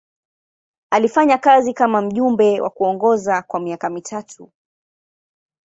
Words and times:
Alifanya 0.89 1.37
kazi 1.37 1.73
kama 1.73 2.01
mjumbe 2.01 2.57
na 2.59 2.69
kuongoza 2.69 3.41
kwa 3.41 3.59
miaka 3.59 3.89
mitatu. 3.89 4.51